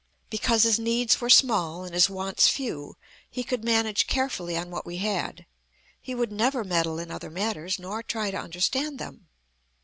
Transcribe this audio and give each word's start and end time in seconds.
Because 0.31 0.63
his 0.63 0.79
needs 0.79 1.21
were 1.21 1.29
small, 1.29 1.83
and 1.83 1.93
his 1.93 2.09
wants 2.09 2.47
few, 2.47 2.97
he 3.29 3.43
could 3.43 3.63
manage 3.63 4.07
carefully 4.07 4.57
on 4.57 4.71
what 4.71 4.83
we 4.83 4.97
had. 4.97 5.45
He 6.01 6.15
would 6.15 6.31
never 6.31 6.63
meddle 6.63 6.97
in 6.97 7.11
other 7.11 7.29
matters, 7.29 7.77
nor 7.77 8.01
try 8.01 8.31
to 8.31 8.37
understand 8.41 8.97
them. 8.97 9.27